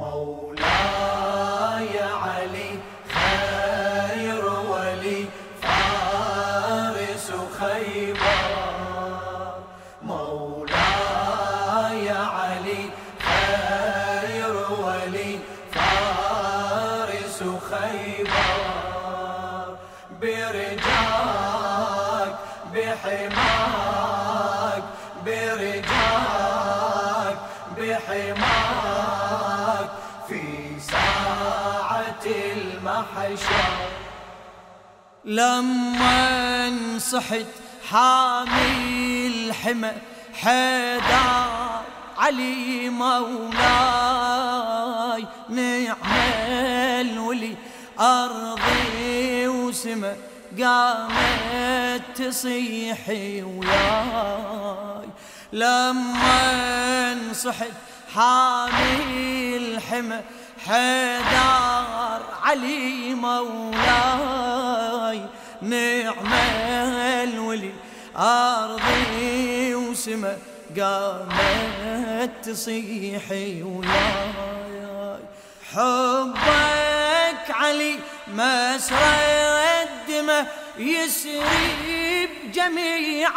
مولاي 0.00 1.92
علي 2.22 2.70
خير 3.14 4.44
ولي 4.70 5.20
فارس 5.62 7.26
خيبر. 7.58 8.44
مولاي 10.02 12.06
علي 12.10 12.82
خير 13.28 14.54
ولي 14.84 15.32
فارس 15.74 17.38
خيبر. 17.70 18.58
برجاك 20.20 20.89
المحشر 33.26 33.90
لما 35.24 36.98
صحت 36.98 37.46
حامي 37.90 39.26
الحمى 39.26 39.92
حيدر 40.34 41.80
علي 42.18 42.88
مولاي 42.88 43.60
نعم 45.48 45.96
الولي 47.00 47.56
أرضي 48.00 49.48
وسما 49.48 50.16
قامت 50.58 52.02
تصيحي 52.16 53.42
وياي. 53.42 55.08
لما 55.52 57.32
صحت 57.32 57.72
حامي 58.14 59.56
الحمى 59.56 60.20
حيدر 60.66 62.22
علي 62.42 63.14
مولاي 63.14 64.50
نعم 65.62 66.32
الولي 67.22 67.72
أرضي 68.16 69.74
وسما 69.74 70.36
قامت 70.78 72.30
تصيحي 72.42 73.62
وياي. 73.62 75.20
حبك 75.72 77.46
علي 77.50 77.98
مسرى 78.28 79.16
الدمى 79.82 80.40
يسري 80.78 82.26
بجميع 82.26 83.30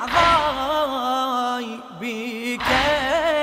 أعضاي. 0.00 1.68
بك 2.00 2.68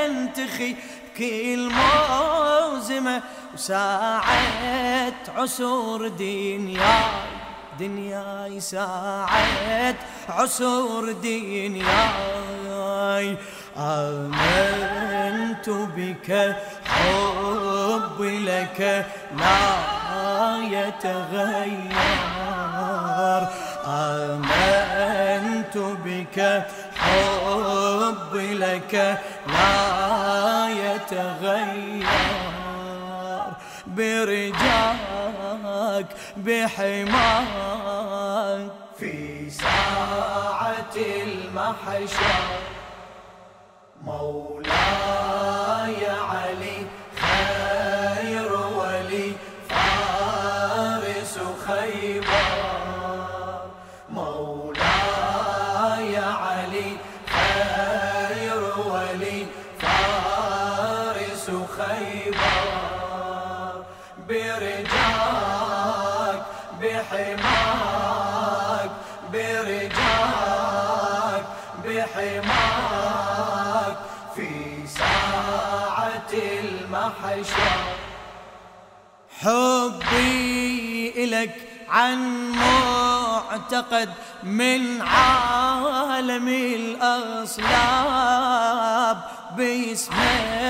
أنتخي 0.06 0.76
بكل 1.16 1.72
موزمة 1.72 3.22
وساعة 3.54 5.14
عسور 5.38 6.08
دنياي 6.08 7.32
دنياي 7.80 8.60
ساعة 8.60 9.96
عسور 10.30 11.12
دنياي. 11.12 11.88
آمنت 13.78 15.70
بك 15.70 16.56
حب 16.86 18.22
لك 18.22 19.06
لا 19.38 19.68
يتغير. 20.64 21.92
آمنت 23.86 25.78
بك 25.78 26.38
حب 26.96 28.36
لك 28.36 29.20
لا 29.48 30.61
يتغير 31.02 32.08
برجاك 33.88 34.96
بحماك 36.38 37.92
في 39.00 39.50
ساعة 39.50 40.96
المحشر. 40.96 42.44
مولاي 44.04 44.81
بحماك 66.92 68.92
برجاك 69.34 71.46
بحماك. 71.86 73.96
في 74.36 74.52
ساعة 74.88 76.32
المحشر 76.34 77.80
حبي 79.42 81.14
إلك 81.24 81.56
عن 81.90 82.20
معتقد 82.52 84.10
من 84.44 85.02
عالم 85.02 86.48
الأصلاب. 86.76 89.18
باسمك 89.58 90.61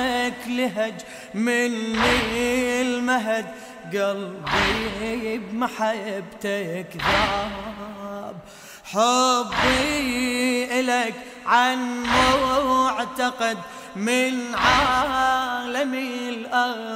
لهج 0.47 0.93
مني 1.33 2.81
المهد. 2.81 3.45
قلبي 3.93 5.37
بمحبتك 5.37 6.87
ذاب. 6.97 8.35
حبي 8.83 10.79
إلك 10.79 11.13
عن 11.45 12.03
معتقد 12.03 13.57
من 13.95 14.55
عالم 14.55 15.93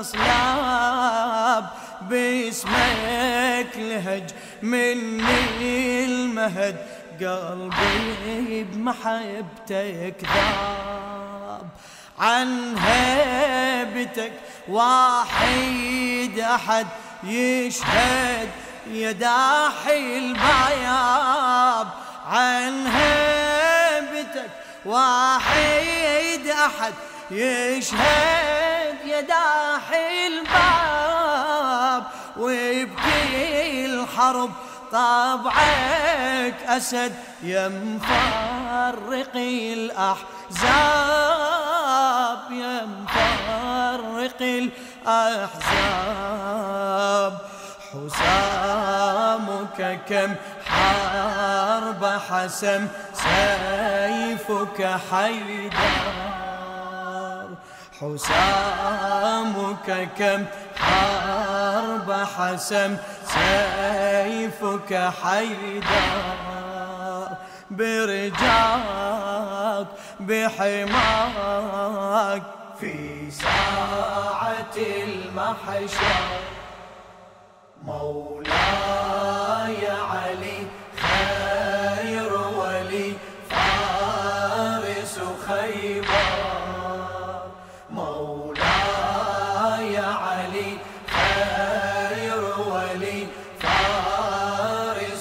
الأصلاب 0.08 1.66
باسمك 2.02 3.78
لهج 3.78 4.30
مني 4.62 6.06
المهد. 6.06 6.78
قلبي 7.22 8.64
بمحبتك 8.64 10.16
ذاب. 10.24 11.70
عن 12.20 12.78
هيبتك 12.78 14.32
واحد 14.68 16.40
أحد 16.40 16.88
يشهد 17.24 18.50
يداحي 18.88 20.18
البياب 20.18 21.88
عن 22.28 22.88
هيبتك 22.88 24.50
واحد 24.86 26.48
أحد 26.48 26.94
يشهد 27.32 28.96
يداحي 29.06 30.28
الباب. 30.28 32.04
ويبكي 32.38 33.86
الحرب 33.86 34.52
طبعك 34.96 36.58
أسد 36.68 37.14
يا 37.44 37.68
مفرق 37.68 39.36
الأحزاب 39.36 40.22
يا 42.52 42.86
مفرق 42.86 44.42
الأحزاب. 45.06 45.54
حسامك 47.92 49.80
كم 50.10 50.32
حرب 50.66 52.04
حسم 52.30 52.88
سيفك 53.14 54.80
حيدر. 55.12 55.76
حسامك 58.02 59.88
كم 60.18 60.42
حرب 60.76 62.10
حسم 62.38 62.92
سيفك 63.36 64.92
حيدر 65.24 66.06
برجاك 67.72 68.36
بحماك 70.20 71.64
في 72.80 73.32
ساعة 73.32 74.76
المحشر 74.78 76.22
مولاي 77.84 78.68
علي 80.12 80.35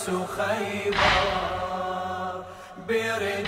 فارس 0.05 1.01
برجاك 2.89 3.45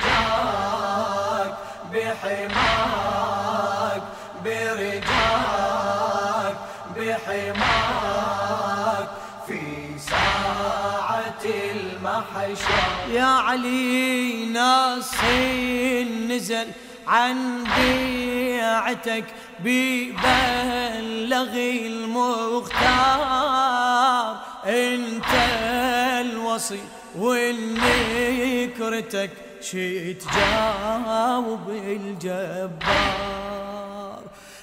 بحماك 1.93 4.03
برجاك 4.45 6.57
بحماك. 6.97 9.09
في 9.47 9.61
ساعة 9.99 11.43
المحشر 11.45 13.11
يا 13.13 13.25
علي 13.25 14.47
ناصي 14.47 16.05
نزل 16.05 16.67
عن 17.07 17.65
بيعتك 17.77 19.25
ببلغ 19.61 21.53
المختار. 21.87 23.57
انت 24.67 25.33
الوصي 26.57 26.81
والنكرتك 27.19 28.51
شي 29.61 30.15
تجاوب 30.15 31.71
الجبار. 31.71 32.87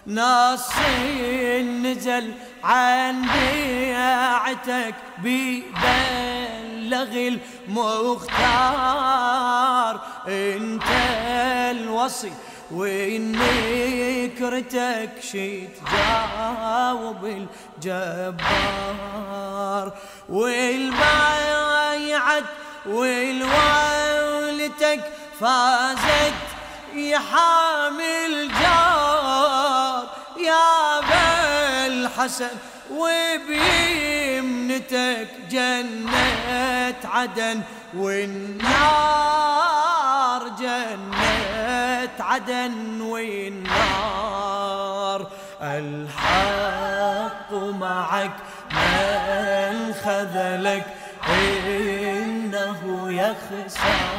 ناصي 0.05 1.63
نزل 1.63 2.33
عن 2.63 3.21
بيعتك 3.21 4.95
ببلغ 5.17 7.11
المختار. 7.67 8.33
انت 10.27 10.83
الوصي 11.71 12.31
وإنكرتك 12.73 14.69
شي 15.31 15.67
تجاوب 15.67 17.25
الجبار 17.83 19.93
والبايعت 20.29 22.43
والوالتك 22.85 24.99
فازت 25.39 26.33
يا 26.95 27.19
حامل 27.19 28.51
جار 28.61 30.07
يا 30.39 30.99
بالحسن 30.99 32.49
وبيمنتك 32.91 34.47
جنة 35.49 36.95
عدن 37.05 37.61
والنار 37.97 38.63
جنة. 40.59 41.32
عدن 42.33 43.01
والنار. 43.01 44.09
الحق 45.61 47.53
معك 47.53 48.31
من 48.71 49.93
خذلك 50.03 50.85
إنه 51.29 53.11
يخسر. 53.11 54.09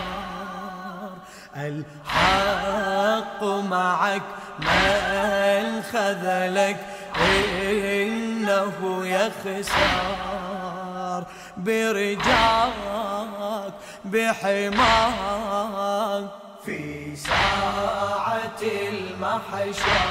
الحق 1.56 3.43
معك 3.44 4.22
من 4.58 5.82
خذلك 5.93 6.87
إنه 7.20 9.06
يخسر. 9.06 10.44
برجاك 11.56 12.75
بحماك. 14.05 15.64
في 16.66 17.16
ساعة 17.16 18.62
المحشر. 18.62 20.11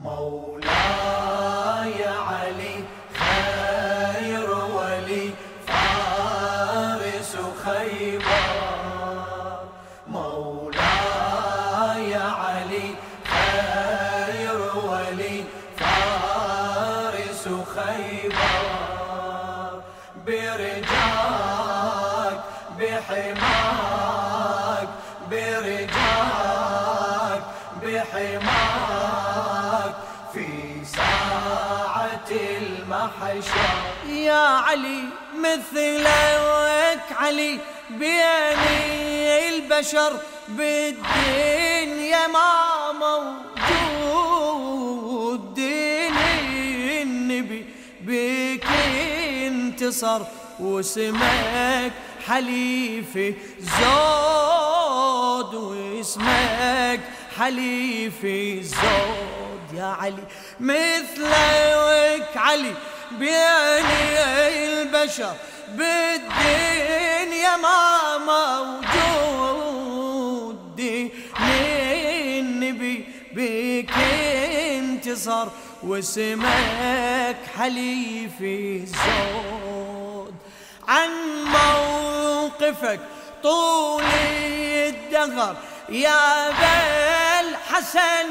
مولاي 0.00 1.28
علي 2.28 2.84
خير 3.14 4.50
ولي 4.50 5.26
فارس 5.66 7.32
خيبر. 7.64 8.56
مولاي 10.06 10.94
علي 12.14 12.88
خير 13.32 14.60
ولي 14.84 15.44
فارس 15.78 17.44
خيبر. 17.74 18.62
برجاك 20.26 20.86
بحماك 22.78 23.45
بحماك 28.16 29.94
في 30.32 30.48
ساعة 30.96 32.30
المحشر. 32.30 33.76
يا 34.08 34.46
علي 34.66 35.02
مثلك 35.38 37.02
علي 37.18 37.60
بين 37.90 38.58
البشر 39.48 40.12
بالدنيا 40.48 42.26
ما 42.26 42.92
موجود. 44.02 44.34
دين 45.54 46.16
النبي 47.02 47.66
بك 48.00 48.66
انتصر 49.46 50.22
واسمك 50.60 51.92
حليفي 52.26 53.34
زود 53.60 55.54
واسمك 55.54 57.00
حليفي 57.38 58.62
زود 58.62 59.72
يا 59.74 59.84
علي 59.84 60.22
مثلك 60.60 62.36
علي 62.36 62.74
بين 63.18 63.86
البشر 64.56 65.34
بالدنيا 65.68 67.56
ما 67.56 68.18
موجود 69.36 70.76
دين 70.76 71.10
النبي 71.40 73.04
بك 73.32 73.90
انتصر 74.70 75.48
واسمك 75.82 77.36
حليفي 77.58 78.86
زود 78.86 80.34
عن 80.88 81.10
موقفك 81.44 83.00
طول 83.42 84.02
الدهر 84.86 85.56
يا 85.88 86.50
ذا 86.50 87.25
الحسن 87.76 88.28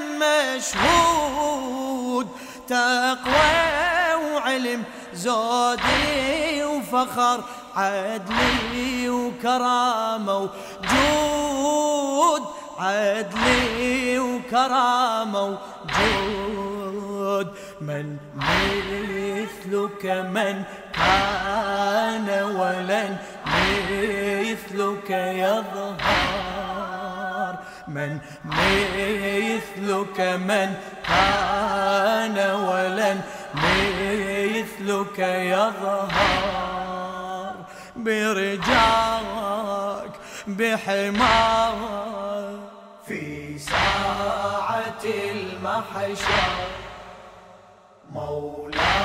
مشهود 0.58 2.28
تقوى 2.68 4.34
وعلم 4.34 4.84
زودي 5.14 6.64
وفخر 6.64 7.44
عدلي 7.76 9.10
وكرامة 9.10 10.38
وجود 10.38 12.44
عدلي 12.80 14.20
وكرامة 14.20 15.58
وجود. 15.86 17.48
من 17.82 18.18
مثلك 18.36 20.06
من 20.06 20.64
كان 20.94 22.30
ولن 22.60 23.18
مثلك 23.46 25.10
يظهر. 25.10 26.75
من 27.88 28.20
مثلك 28.46 30.20
من 30.20 30.74
كان 31.08 32.38
ولن 32.56 33.22
مثلك 33.56 35.20
يظهر 35.20 36.06
برجاك 37.96 39.26
بحماك 40.48 41.76
في 43.08 43.60
ساعة 43.60 45.04
المحشر 45.06 46.52
مولاي 48.12 48.96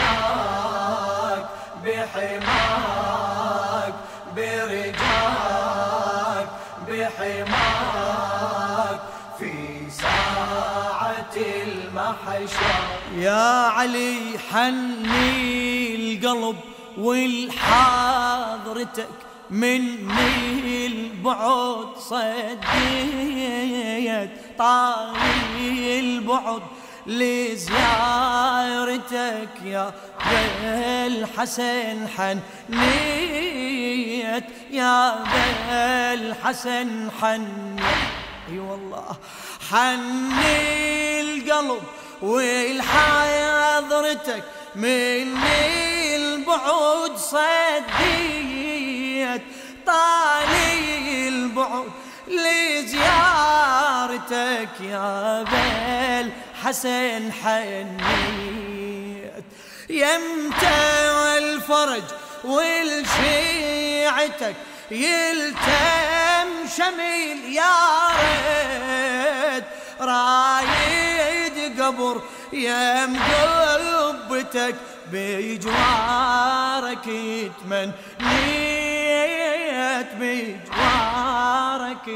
برجاك 0.00 1.44
بحماك 1.84 3.94
برجاك 4.36 4.98
بحماك. 6.88 9.00
في 9.38 9.52
ساعة 9.90 11.34
المحشر 11.36 12.80
يا 13.16 13.68
علي 13.68 14.18
حني 14.50 15.94
القلب 15.94 16.56
والحاضرتك 17.90 19.08
مني 19.50 20.86
البعد 20.86 21.86
صديت 21.98 22.70
طالي 24.58 26.00
البعد 26.00 26.62
لزيارتك 27.06 27.88
يا 29.64 29.92
ذا 30.30 31.06
الحسن 31.06 32.08
حنيت 32.16 32.44
يا 34.70 35.24
ذا 35.32 36.12
الحسن 36.14 37.10
حنيت. 37.20 37.84
أي 38.48 38.58
والله 38.58 39.16
حني 39.70 41.20
القلب 41.20 41.82
والحضرتك 42.22 43.64
مني 44.74 46.16
البعود 46.16 47.16
صديت. 47.16 48.60
طالي 49.86 51.28
البعد 51.28 51.90
لزيارتك 52.28 53.20
يا 54.80 55.42
بل 55.42 56.32
حسن 56.64 57.32
حنيت. 57.32 58.00
يمتى 59.90 60.80
الفرج 61.38 62.02
والشيعتك 62.44 63.84
يلتم 64.90 66.48
شميل 66.76 67.54
يا 67.54 67.74
ريت. 68.20 69.64
رايد 70.00 71.80
قبر 71.82 72.22
يم 72.52 73.16
قبتك 74.30 74.76
بجوارك 75.12 77.06
تمنيت 77.64 77.90
بجوارك 80.20 82.06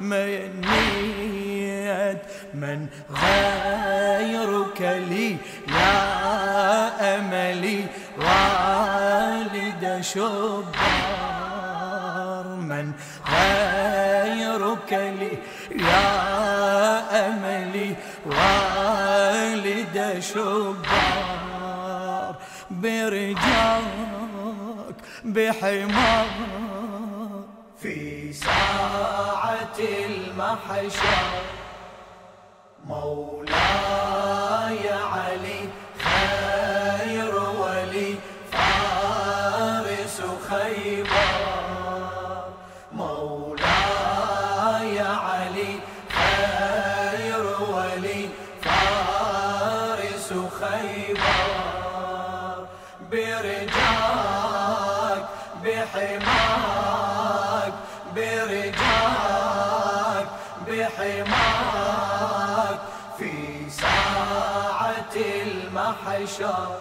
تمنيت 0.00 1.58
من 2.54 2.86
غيرك 3.10 4.80
لي 4.80 5.36
يا 5.68 7.16
أملي 7.16 7.86
والد 8.18 9.84
شبار. 10.00 10.66
من 12.46 12.92
غيرك 13.28 14.92
لي 14.92 15.38
يا 15.84 16.08
أملي 17.26 17.90
والد 18.26 19.98
شبار. 20.20 21.78
برجاك 22.70 23.38
بحمار. 25.24 26.28
في 27.82 28.32
ساعة 28.32 29.47
المحشر. 29.80 31.28
مولاي 32.86 33.58
علي 35.12 35.60
خير 36.04 37.34
ولي 37.34 38.10
فارس 38.52 40.16
خيبر. 40.50 41.30
مولاي 42.92 44.98
علي 45.00 45.80
خير 46.10 47.44
ولي 47.70 48.28
فارس 48.62 50.28
خيبر. 50.60 51.48
برجاك 53.10 55.22
بحماك 55.64 57.72
برجاك. 58.14 58.67
بحماك 60.88 62.78
في 63.18 63.70
ساعة 63.70 65.14
المحشر. 65.16 66.78